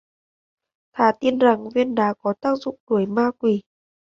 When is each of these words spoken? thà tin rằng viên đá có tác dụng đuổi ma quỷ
thà 0.93 1.11
tin 1.19 1.39
rằng 1.39 1.69
viên 1.75 1.95
đá 1.95 2.13
có 2.21 2.33
tác 2.41 2.55
dụng 2.55 2.79
đuổi 2.89 3.05
ma 3.05 3.31
quỷ 3.39 3.61